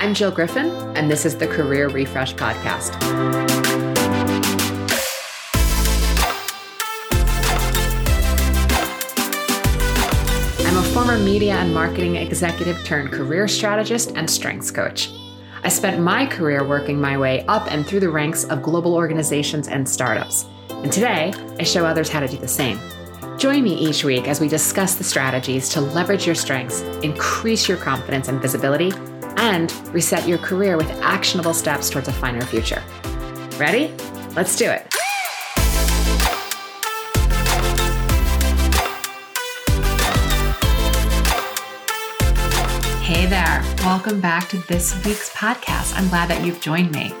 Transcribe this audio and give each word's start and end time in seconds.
I'm 0.00 0.14
Jill 0.14 0.30
Griffin, 0.30 0.70
and 0.96 1.10
this 1.10 1.26
is 1.26 1.36
the 1.36 1.48
Career 1.48 1.88
Refresh 1.88 2.32
Podcast. 2.34 2.94
I'm 10.64 10.76
a 10.76 10.82
former 10.94 11.18
media 11.18 11.54
and 11.54 11.74
marketing 11.74 12.14
executive 12.14 12.84
turned 12.84 13.10
career 13.10 13.48
strategist 13.48 14.12
and 14.14 14.30
strengths 14.30 14.70
coach. 14.70 15.10
I 15.64 15.68
spent 15.68 16.00
my 16.00 16.26
career 16.26 16.64
working 16.64 17.00
my 17.00 17.18
way 17.18 17.44
up 17.46 17.66
and 17.72 17.84
through 17.84 18.00
the 18.00 18.10
ranks 18.10 18.44
of 18.44 18.62
global 18.62 18.94
organizations 18.94 19.66
and 19.66 19.88
startups. 19.88 20.46
And 20.70 20.92
today, 20.92 21.34
I 21.58 21.64
show 21.64 21.84
others 21.84 22.08
how 22.08 22.20
to 22.20 22.28
do 22.28 22.36
the 22.36 22.46
same. 22.46 22.78
Join 23.36 23.64
me 23.64 23.74
each 23.74 24.04
week 24.04 24.28
as 24.28 24.40
we 24.40 24.46
discuss 24.46 24.94
the 24.94 25.02
strategies 25.02 25.68
to 25.70 25.80
leverage 25.80 26.24
your 26.24 26.36
strengths, 26.36 26.82
increase 27.02 27.68
your 27.68 27.78
confidence 27.78 28.28
and 28.28 28.40
visibility, 28.40 28.92
and 29.38 29.72
reset 29.94 30.28
your 30.28 30.38
career 30.38 30.76
with 30.76 30.90
actionable 31.00 31.54
steps 31.54 31.88
towards 31.88 32.08
a 32.08 32.12
finer 32.12 32.42
future. 32.42 32.82
Ready? 33.56 33.94
Let's 34.34 34.56
do 34.56 34.68
it. 34.68 34.92
Hey 43.00 43.24
there. 43.26 43.62
Welcome 43.78 44.20
back 44.20 44.48
to 44.50 44.58
this 44.66 44.94
week's 45.04 45.30
podcast. 45.30 45.96
I'm 45.96 46.08
glad 46.08 46.28
that 46.28 46.44
you've 46.44 46.60
joined 46.60 46.92
me. 46.92 47.14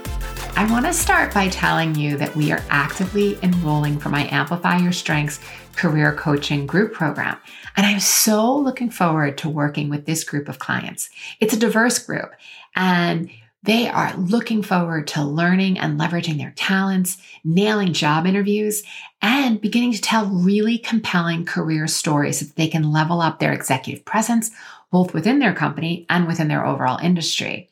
I 0.58 0.68
want 0.68 0.86
to 0.86 0.92
start 0.92 1.32
by 1.32 1.50
telling 1.50 1.94
you 1.94 2.16
that 2.16 2.34
we 2.34 2.50
are 2.50 2.64
actively 2.68 3.38
enrolling 3.44 4.00
for 4.00 4.08
my 4.08 4.26
Amplify 4.26 4.78
Your 4.78 4.90
Strengths 4.90 5.38
career 5.76 6.12
coaching 6.12 6.66
group 6.66 6.92
program. 6.94 7.36
And 7.76 7.86
I'm 7.86 8.00
so 8.00 8.56
looking 8.56 8.90
forward 8.90 9.38
to 9.38 9.48
working 9.48 9.88
with 9.88 10.04
this 10.04 10.24
group 10.24 10.48
of 10.48 10.58
clients. 10.58 11.10
It's 11.38 11.54
a 11.54 11.58
diverse 11.60 12.00
group 12.00 12.32
and 12.74 13.30
they 13.62 13.88
are 13.88 14.16
looking 14.16 14.64
forward 14.64 15.06
to 15.08 15.22
learning 15.22 15.78
and 15.78 15.96
leveraging 15.98 16.38
their 16.38 16.54
talents, 16.56 17.18
nailing 17.44 17.92
job 17.92 18.26
interviews, 18.26 18.82
and 19.22 19.60
beginning 19.60 19.92
to 19.92 20.00
tell 20.00 20.26
really 20.26 20.76
compelling 20.76 21.44
career 21.44 21.86
stories 21.86 22.40
so 22.40 22.46
that 22.46 22.56
they 22.56 22.66
can 22.66 22.90
level 22.90 23.20
up 23.20 23.38
their 23.38 23.52
executive 23.52 24.04
presence, 24.04 24.50
both 24.90 25.14
within 25.14 25.38
their 25.38 25.54
company 25.54 26.04
and 26.10 26.26
within 26.26 26.48
their 26.48 26.66
overall 26.66 26.98
industry. 26.98 27.68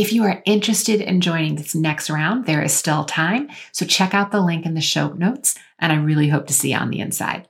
If 0.00 0.14
you 0.14 0.24
are 0.24 0.42
interested 0.46 1.02
in 1.02 1.20
joining 1.20 1.56
this 1.56 1.74
next 1.74 2.08
round, 2.08 2.46
there 2.46 2.62
is 2.62 2.72
still 2.72 3.04
time. 3.04 3.50
So 3.70 3.84
check 3.84 4.14
out 4.14 4.32
the 4.32 4.40
link 4.40 4.64
in 4.64 4.72
the 4.72 4.80
show 4.80 5.08
notes, 5.08 5.56
and 5.78 5.92
I 5.92 5.96
really 5.96 6.28
hope 6.28 6.46
to 6.46 6.54
see 6.54 6.70
you 6.70 6.78
on 6.78 6.88
the 6.88 7.00
inside. 7.00 7.46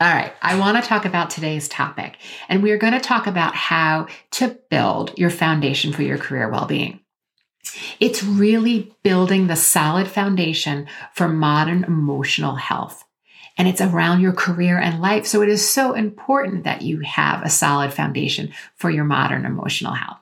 All 0.00 0.12
right, 0.12 0.32
I 0.42 0.58
want 0.58 0.82
to 0.82 0.88
talk 0.88 1.04
about 1.04 1.30
today's 1.30 1.68
topic, 1.68 2.16
and 2.48 2.64
we're 2.64 2.78
going 2.78 2.94
to 2.94 2.98
talk 2.98 3.28
about 3.28 3.54
how 3.54 4.08
to 4.32 4.58
build 4.70 5.16
your 5.16 5.30
foundation 5.30 5.92
for 5.92 6.02
your 6.02 6.18
career 6.18 6.50
well 6.50 6.66
being. 6.66 6.98
It's 8.00 8.24
really 8.24 8.92
building 9.04 9.46
the 9.46 9.54
solid 9.54 10.08
foundation 10.08 10.88
for 11.14 11.28
modern 11.28 11.84
emotional 11.84 12.56
health. 12.56 13.04
And 13.56 13.68
it's 13.68 13.80
around 13.80 14.20
your 14.20 14.32
career 14.32 14.80
and 14.80 15.00
life. 15.00 15.26
So 15.26 15.42
it 15.42 15.48
is 15.48 15.66
so 15.66 15.92
important 15.92 16.64
that 16.64 16.82
you 16.82 17.02
have 17.02 17.42
a 17.42 17.50
solid 17.50 17.94
foundation 17.94 18.52
for 18.74 18.90
your 18.90 19.04
modern 19.04 19.46
emotional 19.46 19.94
health. 19.94 20.18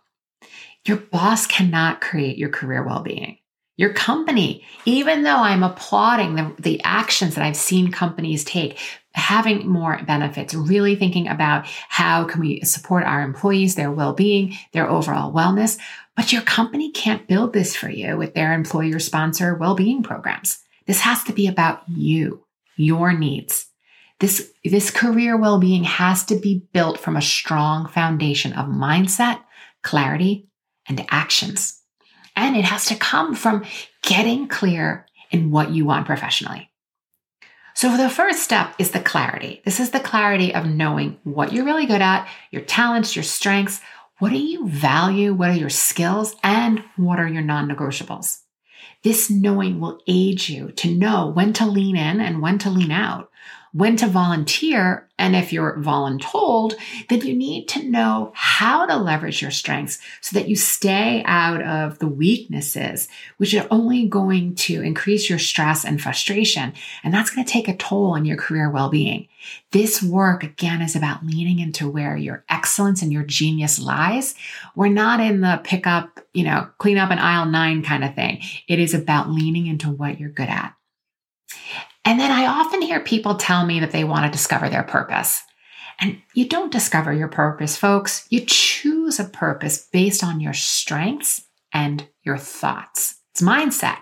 Your 0.86 0.98
boss 0.98 1.46
cannot 1.46 2.00
create 2.00 2.36
your 2.36 2.50
career 2.50 2.82
well 2.84 3.02
being. 3.02 3.38
Your 3.76 3.92
company, 3.92 4.64
even 4.84 5.24
though 5.24 5.38
I'm 5.38 5.64
applauding 5.64 6.36
the, 6.36 6.54
the 6.60 6.80
actions 6.84 7.34
that 7.34 7.44
I've 7.44 7.56
seen 7.56 7.90
companies 7.90 8.44
take, 8.44 8.78
having 9.14 9.66
more 9.66 10.00
benefits, 10.06 10.54
really 10.54 10.94
thinking 10.94 11.26
about 11.26 11.66
how 11.66 12.24
can 12.24 12.40
we 12.40 12.60
support 12.60 13.04
our 13.04 13.22
employees, 13.22 13.74
their 13.74 13.90
well-being, 13.90 14.56
their 14.72 14.88
overall 14.88 15.32
wellness. 15.32 15.78
But 16.14 16.32
your 16.32 16.42
company 16.42 16.92
can't 16.92 17.26
build 17.26 17.52
this 17.52 17.74
for 17.74 17.88
you 17.88 18.16
with 18.16 18.34
their 18.34 18.52
employer 18.52 19.00
sponsor 19.00 19.56
well-being 19.56 20.04
programs. 20.04 20.58
This 20.86 21.00
has 21.00 21.24
to 21.24 21.32
be 21.32 21.48
about 21.48 21.82
you, 21.88 22.44
your 22.76 23.12
needs. 23.12 23.66
This, 24.20 24.52
this 24.64 24.90
career 24.90 25.36
well-being 25.36 25.82
has 25.82 26.24
to 26.26 26.36
be 26.36 26.66
built 26.72 27.00
from 27.00 27.16
a 27.16 27.22
strong 27.22 27.88
foundation 27.88 28.52
of 28.52 28.66
mindset, 28.66 29.40
clarity, 29.82 30.48
and 30.88 31.04
actions. 31.10 31.80
And 32.36 32.56
it 32.56 32.64
has 32.64 32.86
to 32.86 32.96
come 32.96 33.34
from 33.34 33.64
getting 34.02 34.48
clear 34.48 35.06
in 35.30 35.50
what 35.50 35.70
you 35.70 35.84
want 35.84 36.06
professionally. 36.06 36.70
So 37.74 37.96
the 37.96 38.08
first 38.08 38.42
step 38.42 38.74
is 38.78 38.92
the 38.92 39.00
clarity. 39.00 39.60
This 39.64 39.80
is 39.80 39.90
the 39.90 40.00
clarity 40.00 40.54
of 40.54 40.66
knowing 40.66 41.18
what 41.24 41.52
you're 41.52 41.64
really 41.64 41.86
good 41.86 42.00
at, 42.00 42.28
your 42.52 42.62
talents, 42.62 43.16
your 43.16 43.24
strengths, 43.24 43.80
what 44.18 44.30
do 44.30 44.38
you 44.38 44.68
value, 44.68 45.34
what 45.34 45.50
are 45.50 45.56
your 45.56 45.70
skills, 45.70 46.36
and 46.44 46.84
what 46.96 47.18
are 47.18 47.26
your 47.26 47.42
non 47.42 47.68
negotiables. 47.68 48.38
This 49.02 49.28
knowing 49.28 49.80
will 49.80 50.00
aid 50.06 50.48
you 50.48 50.70
to 50.72 50.94
know 50.94 51.26
when 51.26 51.52
to 51.54 51.66
lean 51.66 51.96
in 51.96 52.20
and 52.20 52.40
when 52.40 52.58
to 52.58 52.70
lean 52.70 52.92
out, 52.92 53.28
when 53.74 53.96
to 53.96 54.06
volunteer. 54.06 55.08
And 55.18 55.34
if 55.34 55.52
you're 55.52 55.78
voluntold, 55.78 56.74
then 57.08 57.20
you 57.22 57.34
need 57.34 57.66
to 57.68 57.82
know 57.82 58.32
how 58.34 58.86
to 58.86 58.96
leverage 58.96 59.42
your 59.42 59.50
strengths 59.50 59.98
so 60.20 60.38
that 60.38 60.48
you 60.48 60.54
stay 60.54 61.22
out 61.26 61.60
of 61.60 61.98
the 61.98 62.06
weaknesses, 62.06 63.08
which 63.36 63.52
are 63.54 63.66
only 63.70 64.06
going 64.06 64.54
to 64.54 64.80
increase 64.80 65.28
your 65.28 65.40
stress 65.40 65.84
and 65.84 66.00
frustration. 66.00 66.72
And 67.02 67.12
that's 67.12 67.30
going 67.30 67.44
to 67.44 67.52
take 67.52 67.68
a 67.68 67.76
toll 67.76 68.12
on 68.12 68.24
your 68.24 68.36
career 68.36 68.70
well-being. 68.70 69.28
This 69.72 70.02
work 70.02 70.44
again 70.44 70.80
is 70.80 70.94
about 70.94 71.26
leaning 71.26 71.58
into 71.58 71.88
where 71.88 72.16
your 72.16 72.44
excellence 72.48 73.02
and 73.02 73.12
your 73.12 73.24
genius 73.24 73.80
lies. 73.80 74.36
We're 74.76 74.88
not 74.88 75.18
in 75.18 75.40
the 75.40 75.60
pick 75.64 75.86
up, 75.86 76.20
you 76.32 76.44
know, 76.44 76.68
clean 76.78 76.96
up 76.96 77.10
an 77.10 77.18
aisle 77.18 77.46
nine 77.46 77.82
kind 77.82 78.04
of 78.04 78.14
thing. 78.14 78.40
It 78.68 78.78
is 78.78 78.94
about 78.94 79.30
leaning 79.30 79.66
into 79.66 79.90
what 79.90 80.20
you're 80.20 80.30
good 80.30 80.48
at. 80.48 80.74
And 82.04 82.20
then 82.20 82.30
I 82.30 82.46
often 82.46 82.82
hear 82.82 83.00
people 83.00 83.36
tell 83.36 83.64
me 83.64 83.80
that 83.80 83.90
they 83.90 84.04
want 84.04 84.26
to 84.26 84.36
discover 84.36 84.68
their 84.68 84.82
purpose. 84.82 85.42
And 86.00 86.20
you 86.34 86.48
don't 86.48 86.72
discover 86.72 87.12
your 87.12 87.28
purpose, 87.28 87.76
folks. 87.76 88.26
You 88.28 88.44
choose 88.46 89.20
a 89.20 89.24
purpose 89.24 89.88
based 89.92 90.24
on 90.24 90.40
your 90.40 90.52
strengths 90.52 91.42
and 91.72 92.08
your 92.22 92.36
thoughts. 92.36 93.20
It's 93.32 93.42
mindset, 93.42 93.96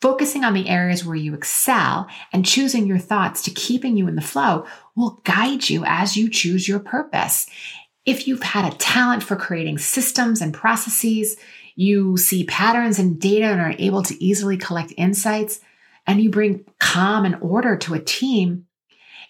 focusing 0.00 0.44
on 0.44 0.54
the 0.54 0.68
areas 0.68 1.04
where 1.04 1.16
you 1.16 1.34
excel 1.34 2.06
and 2.32 2.46
choosing 2.46 2.86
your 2.86 2.98
thoughts 2.98 3.42
to 3.42 3.50
keeping 3.50 3.96
you 3.96 4.06
in 4.06 4.14
the 4.14 4.22
flow 4.22 4.64
will 4.94 5.20
guide 5.24 5.68
you 5.68 5.84
as 5.84 6.16
you 6.16 6.30
choose 6.30 6.68
your 6.68 6.78
purpose. 6.78 7.48
If 8.04 8.28
you've 8.28 8.44
had 8.44 8.72
a 8.72 8.76
talent 8.76 9.24
for 9.24 9.34
creating 9.34 9.78
systems 9.78 10.40
and 10.40 10.54
processes, 10.54 11.36
you 11.74 12.16
see 12.16 12.44
patterns 12.44 13.00
and 13.00 13.20
data 13.20 13.46
and 13.46 13.60
are 13.60 13.74
able 13.78 14.04
to 14.04 14.24
easily 14.24 14.56
collect 14.56 14.92
insights, 14.96 15.58
and 16.06 16.20
you 16.20 16.30
bring 16.30 16.64
calm 16.78 17.24
and 17.24 17.36
order 17.40 17.76
to 17.76 17.94
a 17.94 18.00
team, 18.00 18.66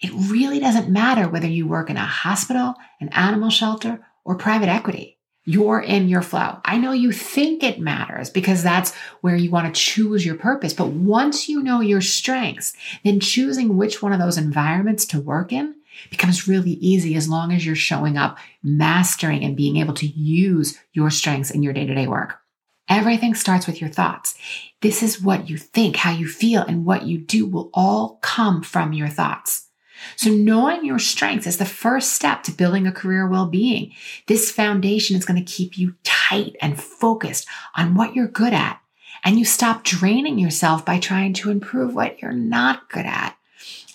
it 0.01 0.11
really 0.13 0.59
doesn't 0.59 0.89
matter 0.89 1.27
whether 1.27 1.47
you 1.47 1.67
work 1.67 1.89
in 1.89 1.97
a 1.97 2.05
hospital, 2.05 2.75
an 2.99 3.09
animal 3.09 3.49
shelter, 3.49 4.05
or 4.23 4.35
private 4.35 4.69
equity. 4.69 5.17
You're 5.45 5.79
in 5.79 6.09
your 6.09 6.21
flow. 6.21 6.59
I 6.65 6.77
know 6.77 6.91
you 6.91 7.13
think 7.13 7.63
it 7.63 7.79
matters 7.79 8.29
because 8.29 8.61
that's 8.61 8.93
where 9.21 9.37
you 9.37 9.49
want 9.49 9.73
to 9.73 9.81
choose 9.81 10.25
your 10.25 10.35
purpose. 10.35 10.73
But 10.73 10.89
once 10.89 11.47
you 11.47 11.63
know 11.63 11.79
your 11.79 12.01
strengths, 12.01 12.73
then 13.05 13.21
choosing 13.21 13.77
which 13.77 14.01
one 14.01 14.11
of 14.11 14.19
those 14.19 14.37
environments 14.37 15.05
to 15.05 15.21
work 15.21 15.53
in 15.53 15.73
becomes 16.09 16.49
really 16.49 16.71
easy 16.73 17.15
as 17.15 17.29
long 17.29 17.53
as 17.53 17.65
you're 17.65 17.75
showing 17.75 18.17
up, 18.17 18.37
mastering 18.61 19.43
and 19.43 19.55
being 19.55 19.77
able 19.77 19.93
to 19.95 20.05
use 20.05 20.77
your 20.91 21.09
strengths 21.09 21.49
in 21.49 21.63
your 21.63 21.73
day 21.73 21.85
to 21.85 21.95
day 21.95 22.07
work. 22.07 22.41
Everything 22.89 23.35
starts 23.35 23.67
with 23.67 23.81
your 23.81 23.89
thoughts. 23.89 24.35
This 24.81 25.03
is 25.03 25.21
what 25.21 25.49
you 25.49 25.57
think, 25.57 25.97
how 25.97 26.11
you 26.11 26.27
feel, 26.27 26.61
and 26.61 26.85
what 26.85 27.03
you 27.03 27.17
do 27.17 27.45
will 27.45 27.69
all 27.73 28.19
come 28.21 28.61
from 28.63 28.93
your 28.93 29.09
thoughts. 29.09 29.67
So 30.15 30.29
knowing 30.29 30.85
your 30.85 30.99
strengths 30.99 31.47
is 31.47 31.57
the 31.57 31.65
first 31.65 32.13
step 32.13 32.43
to 32.43 32.51
building 32.51 32.85
a 32.85 32.91
career 32.91 33.27
well-being. 33.27 33.93
This 34.27 34.51
foundation 34.51 35.17
is 35.17 35.25
going 35.25 35.43
to 35.43 35.51
keep 35.51 35.77
you 35.77 35.95
tight 36.03 36.55
and 36.61 36.79
focused 36.79 37.47
on 37.75 37.95
what 37.95 38.15
you're 38.15 38.27
good 38.27 38.53
at. 38.53 38.79
And 39.23 39.39
you 39.39 39.45
stop 39.45 39.83
draining 39.83 40.37
yourself 40.37 40.85
by 40.85 40.99
trying 40.99 41.33
to 41.33 41.49
improve 41.49 41.95
what 41.95 42.21
you're 42.21 42.31
not 42.31 42.89
good 42.89 43.05
at. 43.05 43.35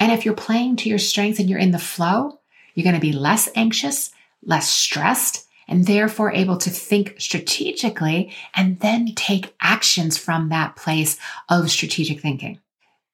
And 0.01 0.11
if 0.11 0.25
you're 0.25 0.35
playing 0.35 0.77
to 0.77 0.89
your 0.89 0.99
strengths 0.99 1.39
and 1.39 1.49
you're 1.49 1.59
in 1.59 1.71
the 1.71 1.79
flow, 1.79 2.41
you're 2.75 2.85
going 2.85 2.97
to 2.97 3.01
be 3.01 3.13
less 3.13 3.49
anxious, 3.55 4.11
less 4.45 4.69
stressed, 4.69 5.47
and 5.69 5.87
therefore 5.87 6.33
able 6.33 6.57
to 6.59 6.71
think 6.71 7.15
strategically 7.19 8.33
and 8.55 8.81
then 8.81 9.15
take 9.15 9.55
actions 9.61 10.19
from 10.19 10.49
that 10.49 10.77
place 10.77 11.19
of 11.49 11.71
strategic 11.71 12.21
thinking. 12.21 12.59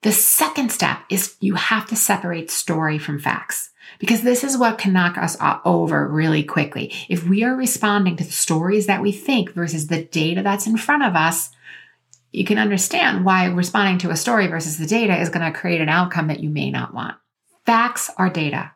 The 0.03 0.12
second 0.12 0.71
step 0.71 1.00
is 1.11 1.37
you 1.41 1.56
have 1.56 1.87
to 1.87 1.97
separate 1.97 2.50
story 2.50 2.99
from 2.99 3.19
facts 3.19 3.71
because 3.99 4.23
this 4.23 4.45
is 4.45 4.56
what 4.56 4.79
can 4.79 4.93
knock 4.93 5.19
us 5.19 5.37
over 5.65 6.06
really 6.06 6.45
quickly. 6.45 6.93
If 7.09 7.27
we 7.27 7.43
are 7.43 7.56
responding 7.56 8.17
to 8.17 8.25
the 8.25 8.31
stories 8.31 8.87
that 8.87 9.03
we 9.03 9.11
think 9.11 9.53
versus 9.55 9.89
the 9.89 10.05
data 10.05 10.43
that's 10.43 10.67
in 10.67 10.77
front 10.77 11.03
of 11.03 11.17
us, 11.17 11.50
you 12.31 12.45
can 12.45 12.59
understand 12.59 13.25
why 13.25 13.47
responding 13.47 13.99
to 13.99 14.11
a 14.11 14.17
story 14.17 14.47
versus 14.47 14.79
the 14.79 14.87
data 14.87 15.17
is 15.17 15.31
going 15.31 15.50
to 15.50 15.59
create 15.59 15.81
an 15.81 15.89
outcome 15.89 16.29
that 16.29 16.41
you 16.41 16.50
may 16.50 16.71
not 16.71 16.95
want. 16.95 17.17
Facts 17.67 18.11
are 18.17 18.31
data. 18.31 18.73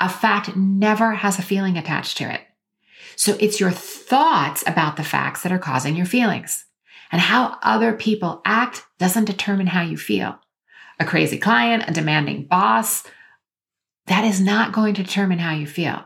A 0.00 0.08
fact 0.08 0.56
never 0.56 1.12
has 1.12 1.38
a 1.38 1.42
feeling 1.42 1.76
attached 1.76 2.16
to 2.18 2.32
it. 2.32 2.40
So 3.16 3.36
it's 3.40 3.60
your 3.60 3.70
thoughts 3.70 4.64
about 4.66 4.96
the 4.96 5.04
facts 5.04 5.42
that 5.42 5.52
are 5.52 5.58
causing 5.58 5.96
your 5.96 6.06
feelings. 6.06 6.64
And 7.12 7.20
how 7.20 7.58
other 7.62 7.92
people 7.92 8.42
act 8.44 8.84
doesn't 8.98 9.26
determine 9.26 9.68
how 9.68 9.82
you 9.82 9.96
feel. 9.96 10.38
A 10.98 11.04
crazy 11.04 11.38
client, 11.38 11.84
a 11.86 11.92
demanding 11.92 12.46
boss, 12.46 13.04
that 14.06 14.24
is 14.24 14.40
not 14.40 14.72
going 14.72 14.94
to 14.94 15.02
determine 15.02 15.38
how 15.38 15.54
you 15.54 15.66
feel. 15.66 16.04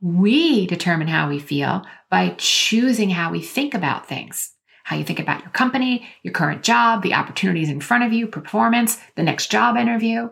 We 0.00 0.66
determine 0.66 1.08
how 1.08 1.28
we 1.28 1.38
feel 1.38 1.84
by 2.10 2.34
choosing 2.36 3.10
how 3.10 3.30
we 3.30 3.40
think 3.40 3.74
about 3.74 4.08
things. 4.08 4.52
How 4.82 4.96
you 4.96 5.04
think 5.04 5.18
about 5.18 5.40
your 5.40 5.50
company, 5.50 6.06
your 6.22 6.32
current 6.32 6.62
job, 6.62 7.02
the 7.02 7.14
opportunities 7.14 7.70
in 7.70 7.80
front 7.80 8.04
of 8.04 8.12
you, 8.12 8.26
performance, 8.26 8.98
the 9.16 9.22
next 9.22 9.50
job 9.50 9.76
interview, 9.76 10.28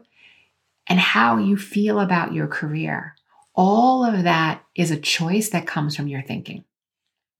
and 0.86 0.98
how 0.98 1.38
you 1.38 1.56
feel 1.56 2.00
about 2.00 2.34
your 2.34 2.46
career. 2.46 3.14
All 3.54 4.04
of 4.04 4.24
that 4.24 4.64
is 4.74 4.90
a 4.90 4.96
choice 4.96 5.50
that 5.50 5.66
comes 5.66 5.94
from 5.94 6.08
your 6.08 6.22
thinking. 6.22 6.64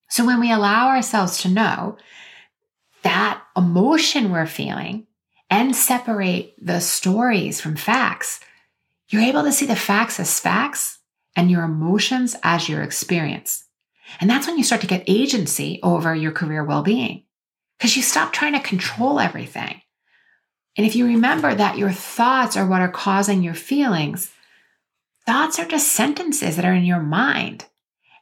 So 0.09 0.27
when 0.27 0.41
we 0.41 0.53
allow 0.53 0.89
ourselves 0.89 1.41
to 1.43 1.49
know 1.49 1.97
that 3.03 3.43
emotion 3.57 4.31
we're 4.31 4.47
feeling 4.47 5.07
and 5.49 5.75
separate 5.75 6.55
the 6.65 6.81
stories 6.81 7.61
from 7.61 7.77
facts, 7.77 8.41
you're 9.09 9.23
able 9.23 9.43
to 9.45 9.53
see 9.53 9.67
the 9.67 9.77
facts 9.77 10.21
as 10.21 10.39
facts 10.39 10.99
and 11.35 11.51
your 11.51 11.63
emotions 11.65 12.37
as 12.43 12.69
your 12.69 12.83
experience. 12.83 13.65
And 14.21 14.29
that's 14.29 14.47
when 14.47 14.59
you 14.59 14.65
start 14.65 14.83
to 14.83 14.87
get 14.87 15.05
agency 15.07 15.81
over 15.83 16.15
your 16.15 16.33
career 16.33 16.65
well 16.65 16.83
being 16.83 17.25
because 17.79 17.97
you 17.97 18.03
stop 18.03 18.33
trying 18.33 18.53
to 18.53 18.61
control 18.61 19.19
everything. 19.19 19.81
And 20.77 20.87
if 20.87 20.97
you 20.97 21.07
remember 21.07 21.55
that 21.55 21.79
your 21.79 21.91
thoughts 21.91 22.57
are 22.57 22.67
what 22.67 22.81
are 22.81 22.91
causing 22.91 23.43
your 23.43 23.55
feelings, 23.55 24.33
thoughts 25.27 25.59
are 25.59 25.67
just 25.67 25.93
sentences 25.93 26.57
that 26.57 26.65
are 26.65 26.75
in 26.75 26.85
your 26.85 27.01
mind 27.01 27.67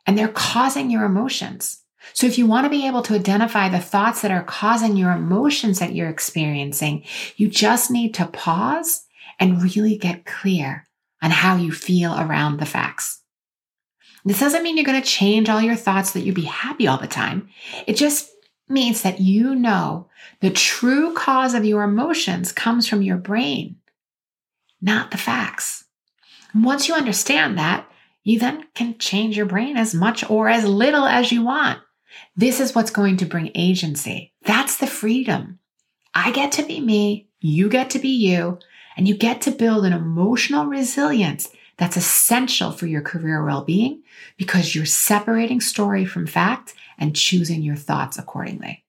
and 0.06 0.18
they're 0.18 0.28
causing 0.28 0.90
your 0.90 1.04
emotions. 1.04 1.82
So 2.14 2.26
if 2.26 2.38
you 2.38 2.46
want 2.46 2.64
to 2.64 2.70
be 2.70 2.86
able 2.86 3.02
to 3.02 3.14
identify 3.14 3.68
the 3.68 3.78
thoughts 3.78 4.22
that 4.22 4.30
are 4.30 4.42
causing 4.42 4.96
your 4.96 5.12
emotions 5.12 5.78
that 5.78 5.94
you're 5.94 6.08
experiencing, 6.08 7.04
you 7.36 7.48
just 7.48 7.90
need 7.90 8.14
to 8.14 8.26
pause 8.26 9.04
and 9.38 9.62
really 9.62 9.96
get 9.96 10.24
clear 10.24 10.86
on 11.22 11.30
how 11.30 11.56
you 11.56 11.72
feel 11.72 12.18
around 12.18 12.58
the 12.58 12.66
facts. 12.66 13.22
This 14.24 14.40
doesn't 14.40 14.62
mean 14.62 14.76
you're 14.76 14.84
going 14.84 15.00
to 15.00 15.06
change 15.06 15.48
all 15.48 15.62
your 15.62 15.76
thoughts 15.76 16.12
that 16.12 16.20
you 16.20 16.32
be 16.32 16.42
happy 16.42 16.86
all 16.86 16.98
the 16.98 17.06
time. 17.06 17.48
It 17.86 17.96
just 17.96 18.30
means 18.68 19.02
that 19.02 19.20
you 19.20 19.54
know 19.54 20.08
the 20.40 20.50
true 20.50 21.14
cause 21.14 21.54
of 21.54 21.64
your 21.64 21.82
emotions 21.82 22.52
comes 22.52 22.86
from 22.86 23.02
your 23.02 23.16
brain, 23.16 23.76
not 24.80 25.10
the 25.10 25.18
facts. 25.18 25.84
And 26.52 26.64
once 26.64 26.88
you 26.88 26.94
understand 26.94 27.58
that, 27.58 27.86
you 28.22 28.38
then 28.38 28.66
can 28.74 28.98
change 28.98 29.36
your 29.36 29.46
brain 29.46 29.76
as 29.76 29.94
much 29.94 30.28
or 30.28 30.48
as 30.48 30.64
little 30.64 31.06
as 31.06 31.32
you 31.32 31.42
want. 31.42 31.80
This 32.36 32.60
is 32.60 32.74
what's 32.74 32.90
going 32.90 33.16
to 33.18 33.24
bring 33.24 33.50
agency. 33.54 34.32
That's 34.42 34.76
the 34.76 34.86
freedom. 34.86 35.58
I 36.14 36.32
get 36.32 36.52
to 36.52 36.64
be 36.64 36.80
me, 36.80 37.28
you 37.40 37.68
get 37.68 37.90
to 37.90 37.98
be 37.98 38.08
you, 38.08 38.58
and 38.96 39.06
you 39.06 39.16
get 39.16 39.40
to 39.42 39.50
build 39.50 39.84
an 39.84 39.92
emotional 39.92 40.66
resilience 40.66 41.48
that's 41.76 41.96
essential 41.96 42.72
for 42.72 42.86
your 42.86 43.00
career 43.00 43.44
well 43.44 43.64
being 43.64 44.02
because 44.36 44.74
you're 44.74 44.84
separating 44.84 45.60
story 45.60 46.04
from 46.04 46.26
fact 46.26 46.74
and 46.98 47.16
choosing 47.16 47.62
your 47.62 47.76
thoughts 47.76 48.18
accordingly. 48.18 48.84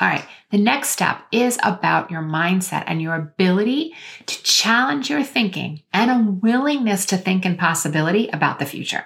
All 0.00 0.08
right, 0.08 0.24
the 0.50 0.56
next 0.56 0.88
step 0.88 1.20
is 1.30 1.58
about 1.62 2.10
your 2.10 2.22
mindset 2.22 2.84
and 2.86 3.02
your 3.02 3.14
ability 3.14 3.92
to 4.24 4.42
challenge 4.42 5.10
your 5.10 5.22
thinking 5.22 5.82
and 5.92 6.10
a 6.10 6.30
willingness 6.30 7.04
to 7.06 7.18
think 7.18 7.44
in 7.44 7.58
possibility 7.58 8.28
about 8.28 8.58
the 8.58 8.64
future. 8.64 9.04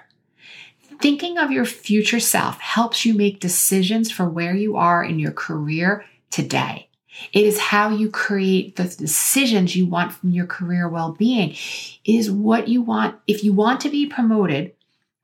Thinking 1.01 1.37
of 1.37 1.51
your 1.51 1.65
future 1.65 2.21
self 2.21 2.61
helps 2.61 3.05
you 3.05 3.13
make 3.13 3.41
decisions 3.41 4.09
for 4.09 4.29
where 4.29 4.55
you 4.55 4.77
are 4.77 5.03
in 5.03 5.19
your 5.19 5.33
career 5.33 6.05
today. 6.31 6.87
It 7.33 7.45
is 7.45 7.59
how 7.59 7.89
you 7.89 8.09
create 8.09 8.77
the 8.77 8.85
decisions 8.85 9.75
you 9.75 9.85
want 9.85 10.13
from 10.13 10.29
your 10.29 10.47
career 10.47 10.87
well 10.87 11.11
being. 11.11 11.51
It 11.51 12.15
is 12.15 12.31
what 12.31 12.69
you 12.69 12.81
want. 12.81 13.17
If 13.27 13.43
you 13.43 13.51
want 13.51 13.81
to 13.81 13.89
be 13.89 14.05
promoted, 14.05 14.73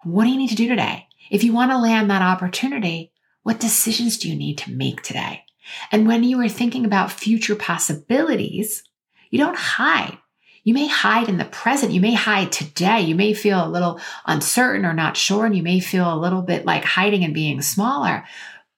what 0.03 0.25
do 0.25 0.31
you 0.31 0.38
need 0.38 0.50
to 0.50 0.56
do 0.56 0.67
today? 0.67 1.07
If 1.29 1.45
you 1.45 1.53
want 1.53 1.71
to 1.71 1.77
land 1.77 2.09
that 2.09 2.21
opportunity, 2.21 3.13
what 3.44 3.59
decisions 3.59 4.17
do 4.17 4.29
you 4.29 4.35
need 4.35 4.57
to 4.59 4.71
make 4.71 5.01
today? 5.01 5.45
And 5.92 6.08
when 6.08 6.24
you 6.24 6.40
are 6.42 6.50
thinking 6.50 6.86
about 6.86 7.12
future 7.12 7.56
possibilities, 7.56 8.84
you 9.30 9.38
don't 9.40 9.58
hide. 9.58 10.18
You 10.63 10.74
may 10.74 10.88
hide 10.88 11.28
in 11.28 11.38
the 11.38 11.46
present. 11.46 11.92
You 11.92 12.02
may 12.02 12.13
hide 12.13 12.52
today. 12.52 13.02
You 13.02 13.16
may 13.16 13.34
feel 13.34 13.66
a 13.66 13.69
little 13.69 14.00
uncertain 14.25 14.86
or 14.86 14.94
not 14.94 15.18
sure, 15.18 15.46
and 15.46 15.56
you 15.56 15.63
may 15.63 15.80
feel 15.80 16.13
a 16.13 16.19
little 16.19 16.42
bit 16.42 16.66
like 16.66 16.84
hiding 16.84 17.24
and 17.24 17.34
being 17.34 17.62
smaller. 17.62 18.25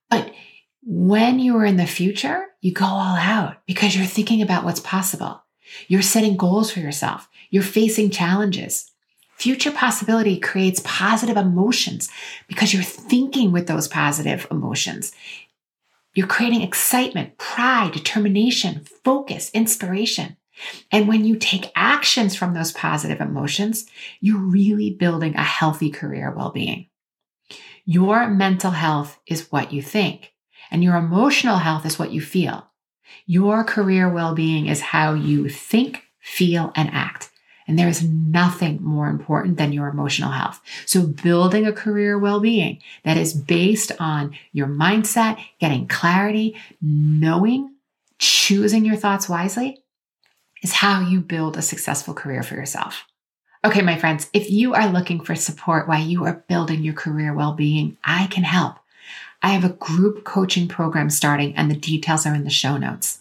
But 0.09 0.33
when 0.85 1.39
you 1.39 1.57
are 1.57 1.65
in 1.65 1.77
the 1.77 1.87
future, 1.87 2.45
you 2.61 2.71
go 2.71 2.85
all 2.85 3.17
out 3.17 3.57
because 3.65 3.95
you're 3.95 4.05
thinking 4.05 4.41
about 4.41 4.63
what's 4.63 4.79
possible. 4.79 5.43
You're 5.87 6.01
setting 6.01 6.37
goals 6.37 6.71
for 6.71 6.79
yourself. 6.79 7.27
You're 7.49 7.63
facing 7.63 8.09
challenges. 8.09 8.91
Future 9.35 9.71
possibility 9.71 10.39
creates 10.39 10.81
positive 10.85 11.35
emotions 11.35 12.09
because 12.47 12.73
you're 12.73 12.83
thinking 12.83 13.51
with 13.51 13.67
those 13.67 13.87
positive 13.87 14.47
emotions. 14.51 15.11
You're 16.13 16.27
creating 16.27 16.61
excitement, 16.61 17.37
pride, 17.37 17.91
determination, 17.91 18.85
focus, 19.03 19.49
inspiration. 19.53 20.37
And 20.91 21.07
when 21.07 21.25
you 21.25 21.35
take 21.37 21.71
actions 21.75 22.35
from 22.35 22.53
those 22.53 22.71
positive 22.71 23.19
emotions, 23.19 23.87
you're 24.21 24.37
really 24.37 24.91
building 24.91 25.35
a 25.35 25.43
healthy 25.43 25.89
career 25.89 26.31
well 26.31 26.51
being. 26.51 26.89
Your 27.85 28.27
mental 28.27 28.71
health 28.71 29.19
is 29.27 29.51
what 29.51 29.73
you 29.73 29.81
think, 29.81 30.33
and 30.71 30.83
your 30.83 30.95
emotional 30.95 31.57
health 31.57 31.85
is 31.85 31.97
what 31.97 32.11
you 32.11 32.21
feel. 32.21 32.69
Your 33.25 33.63
career 33.63 34.07
well 34.09 34.35
being 34.35 34.67
is 34.67 34.81
how 34.81 35.15
you 35.15 35.49
think, 35.49 36.03
feel, 36.21 36.71
and 36.75 36.89
act. 36.91 37.29
And 37.67 37.79
there 37.79 37.87
is 37.87 38.03
nothing 38.03 38.81
more 38.81 39.07
important 39.07 39.57
than 39.57 39.71
your 39.71 39.87
emotional 39.87 40.31
health. 40.31 40.61
So 40.85 41.07
building 41.07 41.65
a 41.65 41.71
career 41.71 42.19
well-being 42.19 42.79
that 43.03 43.17
is 43.17 43.33
based 43.33 43.91
on 43.99 44.35
your 44.51 44.67
mindset, 44.67 45.39
getting 45.59 45.87
clarity, 45.87 46.55
knowing, 46.81 47.73
choosing 48.19 48.85
your 48.85 48.95
thoughts 48.95 49.29
wisely 49.29 49.79
is 50.61 50.73
how 50.73 51.01
you 51.01 51.19
build 51.19 51.57
a 51.57 51.61
successful 51.61 52.13
career 52.13 52.43
for 52.43 52.55
yourself. 52.55 53.05
Okay, 53.65 53.81
my 53.81 53.97
friends, 53.97 54.29
if 54.33 54.49
you 54.49 54.73
are 54.73 54.91
looking 54.91 55.21
for 55.21 55.35
support 55.35 55.87
while 55.87 56.03
you 56.03 56.25
are 56.25 56.43
building 56.49 56.83
your 56.83 56.93
career 56.93 57.33
well-being, 57.33 57.97
I 58.03 58.27
can 58.27 58.43
help. 58.43 58.75
I 59.41 59.49
have 59.49 59.63
a 59.63 59.69
group 59.69 60.23
coaching 60.23 60.67
program 60.67 61.09
starting 61.09 61.55
and 61.55 61.69
the 61.69 61.75
details 61.75 62.25
are 62.25 62.35
in 62.35 62.43
the 62.43 62.49
show 62.49 62.77
notes. 62.77 63.19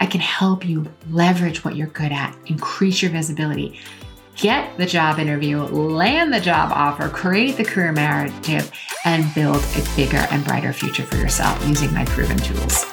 I 0.00 0.06
can 0.06 0.20
help 0.20 0.66
you 0.66 0.86
leverage 1.10 1.64
what 1.64 1.76
you're 1.76 1.86
good 1.88 2.12
at, 2.12 2.36
increase 2.46 3.00
your 3.02 3.10
visibility, 3.10 3.80
get 4.36 4.76
the 4.76 4.86
job 4.86 5.18
interview, 5.18 5.62
land 5.62 6.32
the 6.32 6.40
job 6.40 6.72
offer, 6.72 7.08
create 7.08 7.56
the 7.56 7.64
career 7.64 7.92
narrative, 7.92 8.70
and 9.04 9.32
build 9.34 9.62
a 9.76 9.96
bigger 9.96 10.26
and 10.30 10.44
brighter 10.44 10.72
future 10.72 11.04
for 11.04 11.16
yourself 11.16 11.66
using 11.66 11.92
my 11.94 12.04
proven 12.06 12.38
tools. 12.38 12.84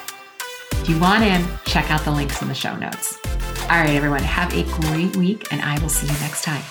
If 0.74 0.89
you 0.89 1.00
want 1.00 1.24
in, 1.24 1.46
check 1.65 1.91
out 1.91 2.03
the 2.05 2.12
links 2.12 2.41
in 2.41 2.48
the 2.48 2.55
show 2.55 2.75
notes. 2.75 3.20
All 3.63 3.79
right, 3.79 3.91
everyone, 3.91 4.24
have 4.24 4.53
a 4.53 4.63
great 4.81 5.15
week, 5.15 5.51
and 5.51 5.62
I 5.62 5.79
will 5.81 5.89
see 5.89 6.08
you 6.08 6.13
next 6.20 6.43
time. 6.43 6.62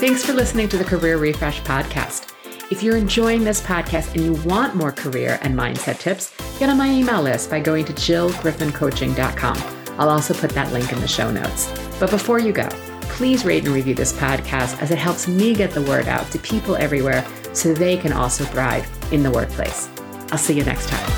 Thanks 0.00 0.24
for 0.24 0.32
listening 0.32 0.68
to 0.68 0.78
the 0.78 0.84
Career 0.84 1.18
Refresh 1.18 1.60
Podcast. 1.62 2.32
If 2.70 2.82
you're 2.82 2.96
enjoying 2.96 3.44
this 3.44 3.60
podcast 3.60 4.14
and 4.14 4.24
you 4.24 4.34
want 4.48 4.76
more 4.76 4.92
career 4.92 5.38
and 5.42 5.58
mindset 5.58 5.98
tips, 5.98 6.32
get 6.58 6.68
on 6.68 6.76
my 6.76 6.88
email 6.88 7.22
list 7.22 7.50
by 7.50 7.60
going 7.60 7.84
to 7.86 7.92
jillgriffincoaching.com. 7.92 9.56
I'll 9.98 10.10
also 10.10 10.34
put 10.34 10.50
that 10.50 10.72
link 10.72 10.92
in 10.92 11.00
the 11.00 11.08
show 11.08 11.30
notes. 11.30 11.72
But 11.98 12.10
before 12.10 12.38
you 12.38 12.52
go, 12.52 12.68
please 13.02 13.44
rate 13.44 13.64
and 13.64 13.74
review 13.74 13.94
this 13.94 14.12
podcast 14.12 14.80
as 14.80 14.90
it 14.90 14.98
helps 14.98 15.26
me 15.26 15.54
get 15.54 15.72
the 15.72 15.82
word 15.82 16.06
out 16.06 16.30
to 16.30 16.38
people 16.38 16.76
everywhere 16.76 17.26
so 17.52 17.74
they 17.74 17.96
can 17.96 18.12
also 18.12 18.44
thrive 18.44 18.88
in 19.12 19.22
the 19.22 19.30
workplace. 19.30 19.88
I'll 20.30 20.38
see 20.38 20.54
you 20.54 20.64
next 20.64 20.88
time. 20.88 21.17